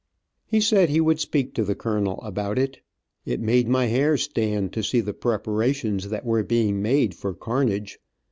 He 0.47 0.59
said 0.61 0.89
he 0.89 0.99
would 0.99 1.19
speak 1.19 1.53
to 1.53 1.63
the 1.63 1.75
colonel 1.75 2.19
about 2.23 2.57
it. 2.57 2.79
It 3.23 3.39
made 3.39 3.67
my 3.67 3.85
hair 3.85 4.17
stand 4.17 4.73
to 4.73 4.81
see 4.81 4.99
the 4.99 5.13
preparations 5.13 6.09
that 6.09 6.25
were 6.25 6.41
being 6.41 6.81
made 6.81 7.13
for 7.13 7.35
carnage. 7.35 7.99